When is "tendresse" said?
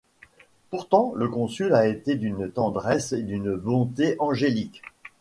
2.51-3.13